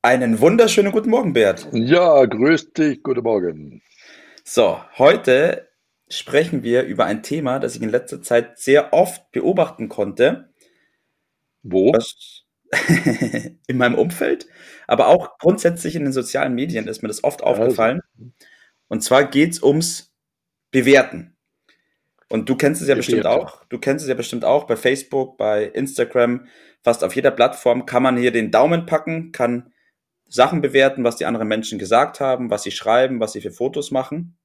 [0.00, 1.66] Einen wunderschönen guten Morgen, Bert.
[1.72, 3.82] Ja, grüß dich, guten Morgen.
[4.44, 5.68] So, heute
[6.08, 10.52] sprechen wir über ein Thema, das ich in letzter Zeit sehr oft beobachten konnte.
[11.64, 11.92] Wo?
[11.92, 12.44] Was,
[13.66, 14.46] in meinem Umfeld,
[14.86, 18.00] aber auch grundsätzlich in den sozialen Medien ist mir das oft aufgefallen.
[18.16, 18.30] Also.
[18.86, 20.14] Und zwar geht es ums
[20.70, 21.36] Bewerten.
[22.28, 23.16] Und du kennst es ja Bewerten.
[23.16, 23.64] bestimmt auch.
[23.64, 26.46] Du kennst es ja bestimmt auch bei Facebook, bei Instagram,
[26.84, 29.72] fast auf jeder Plattform kann man hier den Daumen packen, kann
[30.28, 33.90] Sachen bewerten, was die anderen Menschen gesagt haben, was sie schreiben, was sie für Fotos
[33.90, 34.36] machen.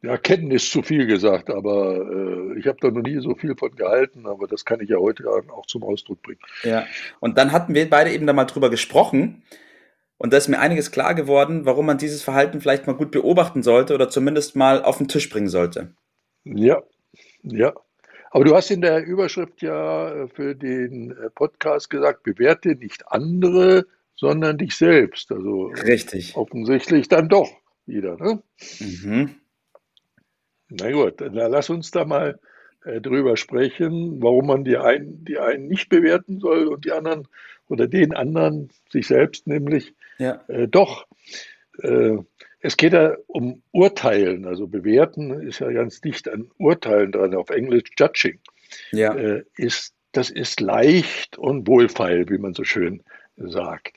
[0.00, 3.56] Ja, kennen ist zu viel gesagt, aber äh, ich habe da noch nie so viel
[3.56, 6.40] von gehalten, aber das kann ich ja heute auch zum Ausdruck bringen.
[6.62, 6.86] Ja,
[7.18, 9.42] und dann hatten wir beide eben da mal drüber gesprochen
[10.16, 13.64] und da ist mir einiges klar geworden, warum man dieses Verhalten vielleicht mal gut beobachten
[13.64, 15.94] sollte oder zumindest mal auf den Tisch bringen sollte.
[16.44, 16.82] Ja,
[17.42, 17.74] ja.
[18.30, 23.10] Aber du hast in der Überschrift ja äh, für den äh, Podcast gesagt, bewerte nicht
[23.10, 25.32] andere, sondern dich selbst.
[25.32, 26.36] Also Richtig.
[26.36, 27.50] offensichtlich dann doch
[27.86, 28.16] wieder.
[28.16, 28.42] Ne?
[28.80, 29.34] Mhm.
[30.70, 32.38] Na gut, dann lass uns da mal
[32.84, 37.26] äh, drüber sprechen, warum man die einen, die einen nicht bewerten soll und die anderen
[37.68, 40.42] oder den anderen, sich selbst nämlich, ja.
[40.48, 41.06] äh, doch.
[41.82, 42.18] Äh,
[42.60, 47.50] es geht ja um Urteilen, also bewerten ist ja ganz dicht an Urteilen dran, auf
[47.50, 48.40] Englisch judging.
[48.90, 49.14] Ja.
[49.14, 53.02] Äh, ist, das ist leicht und wohlfeil, wie man so schön
[53.36, 53.94] sagt.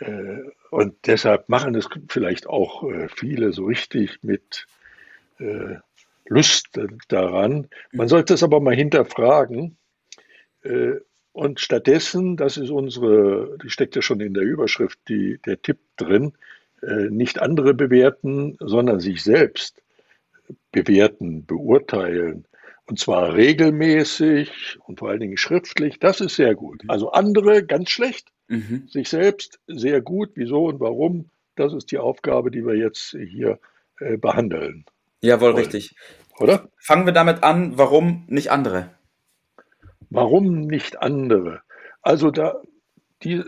[0.00, 4.66] Äh, und deshalb machen es vielleicht auch äh, viele so richtig mit
[5.38, 5.76] äh,
[6.26, 6.78] Lust
[7.08, 7.68] daran.
[7.92, 9.76] Man sollte es aber mal hinterfragen.
[10.62, 10.94] Äh,
[11.32, 15.78] und stattdessen, das ist unsere, die steckt ja schon in der Überschrift, die, der Tipp
[15.96, 16.34] drin,
[16.82, 19.80] nicht andere bewerten, sondern sich selbst
[20.72, 22.46] bewerten, beurteilen.
[22.86, 25.98] Und zwar regelmäßig und vor allen Dingen schriftlich.
[26.00, 26.82] Das ist sehr gut.
[26.88, 28.88] Also andere ganz schlecht, mhm.
[28.88, 30.30] sich selbst sehr gut.
[30.34, 31.30] Wieso und warum?
[31.54, 33.58] Das ist die Aufgabe, die wir jetzt hier
[34.00, 34.84] äh, behandeln.
[35.20, 35.56] Jawohl, wollen.
[35.56, 35.94] richtig.
[36.38, 36.68] Oder?
[36.76, 38.90] Fangen wir damit an, warum nicht andere?
[40.10, 41.62] Warum nicht andere?
[42.02, 42.60] Also da,
[43.22, 43.44] die,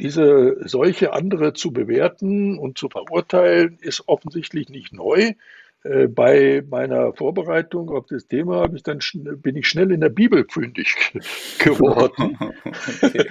[0.00, 5.34] diese solche andere zu bewerten und zu verurteilen, ist offensichtlich nicht neu.
[5.82, 10.46] Äh, bei meiner Vorbereitung auf das Thema ich dann, bin ich schnell in der Bibel
[10.48, 10.96] fündig
[11.58, 12.38] geworden.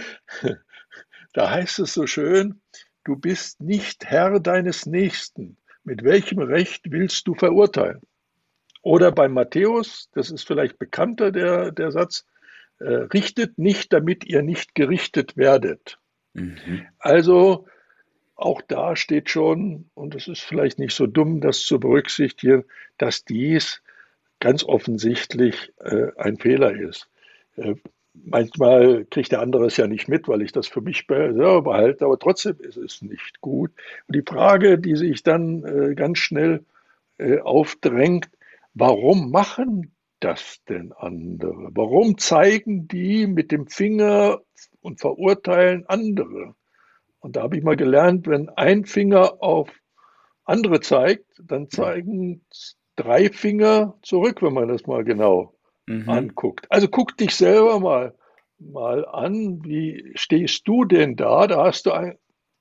[1.33, 2.59] Da heißt es so schön,
[3.03, 5.57] du bist nicht Herr deines Nächsten.
[5.83, 8.01] Mit welchem Recht willst du verurteilen?
[8.81, 12.25] Oder bei Matthäus, das ist vielleicht bekannter, der, der Satz,
[12.79, 15.99] äh, richtet nicht, damit ihr nicht gerichtet werdet.
[16.33, 16.85] Mhm.
[16.99, 17.67] Also
[18.35, 22.63] auch da steht schon, und es ist vielleicht nicht so dumm, das zu berücksichtigen,
[22.97, 23.81] dass dies
[24.39, 27.09] ganz offensichtlich äh, ein Fehler ist.
[27.57, 27.75] Äh,
[28.13, 32.17] manchmal kriegt der andere es ja nicht mit, weil ich das für mich behalte, aber
[32.17, 33.71] trotzdem ist es nicht gut.
[34.07, 36.63] Und die Frage, die sich dann äh, ganz schnell
[37.17, 38.29] äh, aufdrängt,
[38.73, 39.91] warum machen
[40.21, 41.69] das denn andere?
[41.71, 44.41] Warum zeigen die mit dem Finger
[44.81, 46.55] und verurteilen andere?
[47.19, 49.69] Und da habe ich mal gelernt, wenn ein Finger auf
[50.45, 52.45] andere zeigt, dann zeigen
[52.95, 55.53] drei Finger zurück, wenn man das mal genau
[55.85, 56.09] mhm.
[56.09, 56.65] anguckt.
[56.69, 58.15] Also guck dich selber mal,
[58.57, 61.47] mal an, wie stehst du denn da?
[61.47, 62.17] Da hast du ein,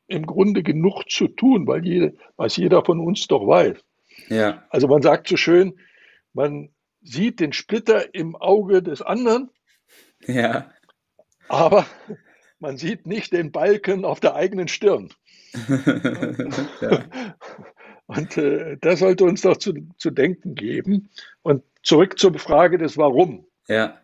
[0.06, 3.78] im Grunde genug zu tun, weil jede, was jeder von uns doch weiß.
[4.28, 4.64] Ja.
[4.70, 5.78] Also man sagt so schön,
[6.32, 6.70] man
[7.02, 9.50] sieht den Splitter im Auge des anderen.
[10.26, 10.70] Ja.
[11.48, 11.86] Aber
[12.58, 15.12] man sieht nicht den Balken auf der eigenen Stirn.
[16.80, 17.04] ja.
[18.06, 21.10] Und äh, das sollte uns doch zu, zu denken geben.
[21.42, 23.46] Und zurück zur Frage des Warum.
[23.68, 23.98] Ja.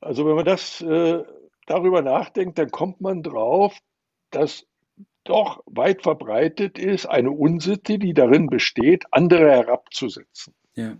[0.00, 1.22] Also wenn man das äh,
[1.66, 3.76] darüber nachdenkt, dann kommt man drauf,
[4.30, 4.66] dass
[5.24, 10.54] doch weit verbreitet ist eine Unsitte, die darin besteht, andere herabzusetzen.
[10.74, 10.96] Ja.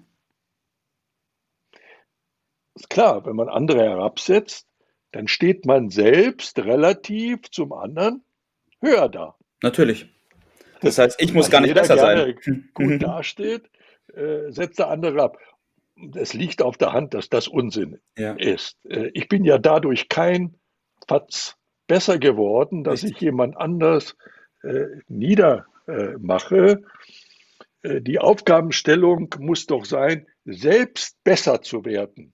[2.74, 4.66] Ist klar, wenn man andere herabsetzt,
[5.12, 8.24] dann steht man selbst relativ zum anderen
[8.80, 9.36] höher da.
[9.62, 10.06] Natürlich.
[10.80, 12.34] Das heißt, ich muss gar nicht besser sein.
[12.74, 12.98] Gut mhm.
[12.98, 13.70] dasteht,
[14.14, 15.38] äh, setzt der andere ab.
[16.14, 18.32] Es liegt auf der Hand, dass das Unsinn ja.
[18.32, 18.76] ist.
[18.86, 20.56] Äh, ich bin ja dadurch kein
[21.06, 23.12] fatz besser geworden, dass Richtig.
[23.12, 24.16] ich jemand anders
[24.62, 26.82] äh, niedermache.
[27.82, 32.32] Äh, die Aufgabenstellung muss doch sein, selbst besser zu werden.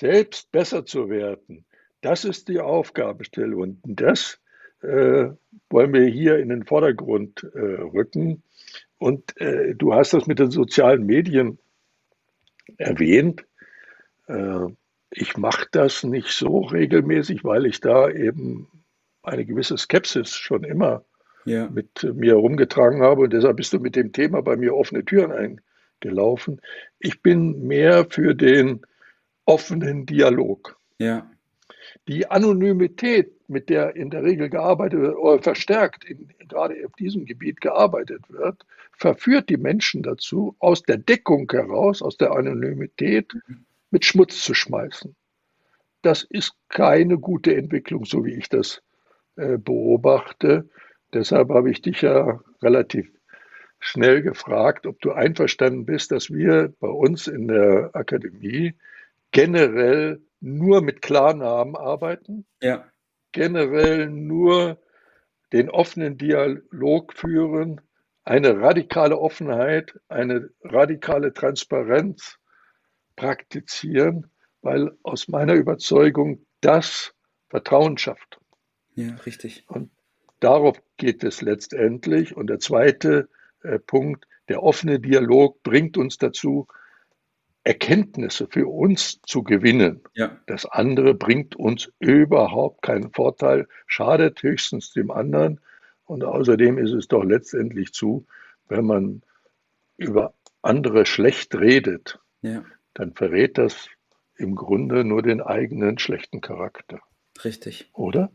[0.00, 1.66] Selbst besser zu werden.
[2.00, 3.60] Das ist die Aufgabenstellung.
[3.60, 4.40] Und das
[4.80, 5.28] äh,
[5.68, 8.42] wollen wir hier in den Vordergrund äh, rücken.
[8.96, 11.58] Und äh, du hast das mit den sozialen Medien
[12.78, 13.44] erwähnt.
[14.26, 14.68] Äh,
[15.10, 18.68] ich mache das nicht so regelmäßig, weil ich da eben
[19.22, 21.04] eine gewisse Skepsis schon immer
[21.44, 21.68] ja.
[21.68, 23.24] mit mir herumgetragen habe.
[23.24, 25.60] Und deshalb bist du mit dem Thema bei mir offene Türen
[26.00, 26.62] eingelaufen.
[27.00, 28.80] Ich bin mehr für den
[29.44, 30.78] offenen Dialog.
[30.98, 31.30] Ja.
[32.08, 37.24] Die Anonymität, mit der in der Regel gearbeitet wird oder verstärkt in, gerade auf diesem
[37.24, 43.32] Gebiet gearbeitet wird, verführt die Menschen dazu, aus der Deckung heraus, aus der Anonymität,
[43.90, 45.16] mit Schmutz zu schmeißen.
[46.02, 48.82] Das ist keine gute Entwicklung, so wie ich das
[49.36, 50.68] äh, beobachte.
[51.12, 53.10] Deshalb habe ich dich ja relativ
[53.80, 58.74] schnell gefragt, ob du einverstanden bist, dass wir bei uns in der Akademie
[59.32, 62.84] generell nur mit Klarnamen arbeiten, ja.
[63.32, 64.78] generell nur
[65.52, 67.80] den offenen Dialog führen,
[68.24, 72.38] eine radikale Offenheit, eine radikale Transparenz
[73.16, 74.30] praktizieren,
[74.62, 77.14] weil aus meiner Überzeugung das
[77.48, 78.38] Vertrauen schafft.
[78.94, 79.64] Ja, richtig.
[79.68, 79.90] Und
[80.38, 82.36] darauf geht es letztendlich.
[82.36, 83.28] Und der zweite
[83.62, 86.66] äh, Punkt, der offene Dialog bringt uns dazu,
[87.64, 90.00] Erkenntnisse für uns zu gewinnen.
[90.14, 90.38] Ja.
[90.46, 95.60] Das andere bringt uns überhaupt keinen Vorteil, schadet höchstens dem anderen.
[96.04, 98.26] Und außerdem ist es doch letztendlich zu,
[98.68, 99.22] wenn man
[99.96, 102.64] über andere schlecht redet, ja.
[102.94, 103.88] dann verrät das
[104.36, 107.00] im Grunde nur den eigenen schlechten Charakter.
[107.44, 107.90] Richtig.
[107.92, 108.32] Oder?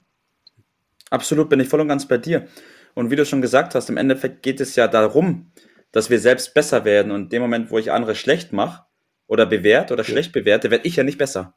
[1.10, 2.48] Absolut, bin ich voll und ganz bei dir.
[2.94, 5.52] Und wie du schon gesagt hast, im Endeffekt geht es ja darum,
[5.92, 7.12] dass wir selbst besser werden.
[7.12, 8.86] Und in dem Moment, wo ich andere schlecht mache,
[9.28, 11.56] oder bewährt oder schlecht bewährte, werde ich ja nicht besser.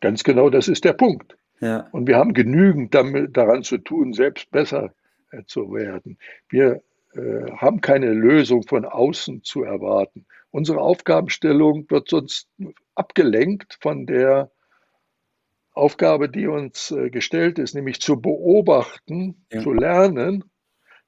[0.00, 1.36] Ganz genau, das ist der Punkt.
[1.60, 1.88] Ja.
[1.92, 4.94] Und wir haben genügend damit, daran zu tun, selbst besser
[5.32, 6.18] äh, zu werden.
[6.48, 6.82] Wir
[7.14, 10.26] äh, haben keine Lösung von außen zu erwarten.
[10.50, 12.48] Unsere Aufgabenstellung wird sonst
[12.94, 14.50] abgelenkt von der
[15.72, 19.60] Aufgabe, die uns äh, gestellt ist, nämlich zu beobachten, ja.
[19.60, 20.44] zu lernen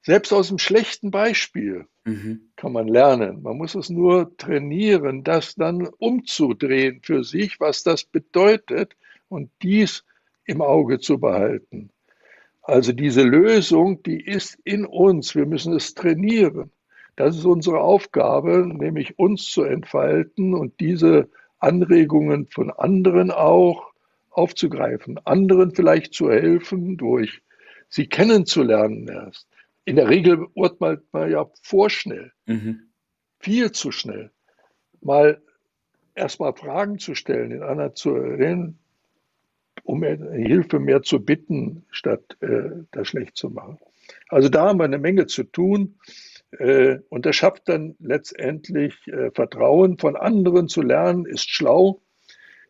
[0.03, 2.51] selbst aus einem schlechten Beispiel mhm.
[2.55, 3.41] kann man lernen.
[3.41, 8.95] Man muss es nur trainieren, das dann umzudrehen für sich, was das bedeutet
[9.29, 10.03] und dies
[10.45, 11.89] im Auge zu behalten.
[12.61, 15.35] Also diese Lösung, die ist in uns.
[15.35, 16.71] Wir müssen es trainieren.
[17.15, 23.91] Das ist unsere Aufgabe, nämlich uns zu entfalten und diese Anregungen von anderen auch
[24.29, 27.41] aufzugreifen, anderen vielleicht zu helfen, durch
[27.89, 29.47] sie kennenzulernen erst
[29.91, 32.93] in der Regel urteilt man ja vorschnell, mhm.
[33.41, 34.31] viel zu schnell.
[35.01, 35.41] Mal
[36.15, 38.79] erstmal Fragen zu stellen, in einer zu erinnern,
[39.83, 43.79] um Hilfe mehr zu bitten, statt äh, das schlecht zu machen.
[44.29, 45.99] Also da haben wir eine Menge zu tun.
[46.51, 52.01] Äh, und das schafft dann letztendlich äh, Vertrauen von anderen zu lernen, ist schlau.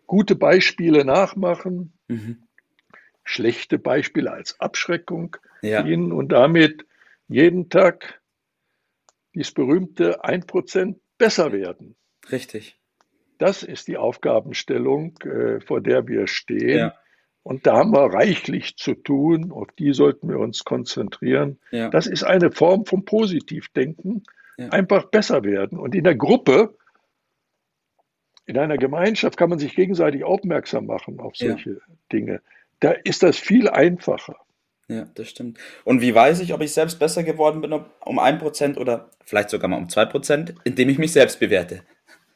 [0.08, 2.42] Gute Beispiele nachmachen, mhm.
[3.24, 5.84] schlechte Beispiele als Abschreckung ja.
[5.84, 6.84] dienen und damit
[7.32, 8.22] jeden Tag
[9.34, 11.96] dieses berühmte 1% besser werden.
[12.32, 12.78] Richtig.
[13.38, 16.78] Das ist die Aufgabenstellung, äh, vor der wir stehen.
[16.78, 16.96] Ja.
[17.44, 21.60] Und da haben wir reichlich zu tun, auf die sollten wir uns konzentrieren.
[21.72, 21.90] Ja.
[21.90, 24.24] Das ist eine Form von Positivdenken,
[24.58, 24.70] ja.
[24.70, 25.80] einfach besser werden.
[25.80, 26.78] Und in der Gruppe,
[28.46, 32.42] in einer Gemeinschaft kann man sich gegenseitig aufmerksam machen auf solche Dinge.
[32.80, 34.36] Da ist das viel einfacher.
[34.92, 35.58] Ja, das stimmt.
[35.86, 39.50] Und wie weiß ich, ob ich selbst besser geworden bin um ein Prozent oder vielleicht
[39.50, 41.84] sogar mal um zwei Prozent, indem ich mich selbst bewerte?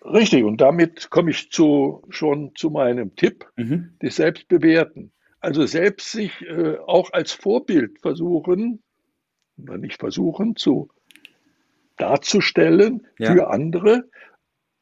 [0.03, 3.95] Richtig, und damit komme ich zu, schon zu meinem Tipp, mhm.
[3.99, 5.11] das Selbstbewerten.
[5.39, 8.83] Also selbst sich äh, auch als Vorbild versuchen,
[9.57, 10.89] oder nicht versuchen, zu
[11.97, 13.33] darzustellen ja.
[13.33, 14.09] für andere.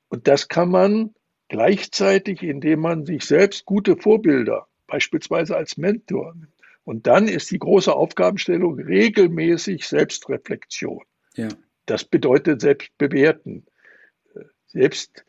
[0.10, 1.14] Und das kann man
[1.48, 6.36] gleichzeitig, indem man sich selbst gute Vorbilder, beispielsweise als Mentor,
[6.84, 11.04] und dann ist die große Aufgabenstellung regelmäßig Selbstreflexion.
[11.36, 11.50] Ja.
[11.86, 13.66] Das bedeutet Selbstbewerten,
[14.68, 15.26] selbst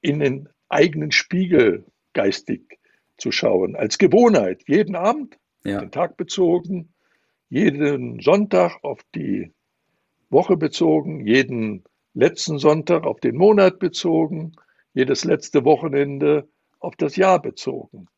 [0.00, 2.78] in den eigenen Spiegel geistig
[3.18, 5.80] zu schauen, als Gewohnheit, jeden Abend, ja.
[5.80, 6.92] den Tag bezogen,
[7.48, 9.52] jeden Sonntag auf die
[10.28, 11.84] Woche bezogen, jeden
[12.14, 14.52] letzten Sonntag auf den Monat bezogen,
[14.94, 16.48] jedes letzte Wochenende
[16.80, 18.08] auf das Jahr bezogen.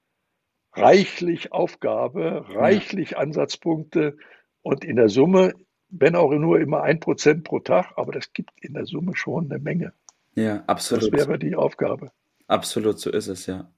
[0.79, 3.19] Reichlich Aufgabe, reichlich ja.
[3.19, 4.17] Ansatzpunkte
[4.63, 5.55] und in der Summe,
[5.89, 9.51] wenn auch nur immer ein Prozent pro Tag, aber das gibt in der Summe schon
[9.51, 9.93] eine Menge.
[10.35, 11.13] Ja, absolut.
[11.13, 12.13] Das wäre die Aufgabe.
[12.47, 13.71] Absolut, so ist es, ja.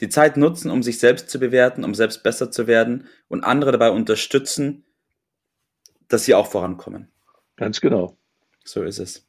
[0.00, 3.72] Die Zeit nutzen, um sich selbst zu bewerten, um selbst besser zu werden und andere
[3.72, 4.84] dabei unterstützen,
[6.08, 7.10] dass sie auch vorankommen.
[7.56, 8.16] Ganz genau.
[8.64, 9.28] So ist es.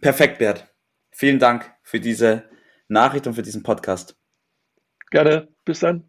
[0.00, 0.72] Perfekt, Bert.
[1.10, 2.44] Vielen Dank für diese
[2.88, 4.16] Nachricht und für diesen Podcast.
[5.10, 5.48] Gerne.
[5.64, 6.08] Bis dann.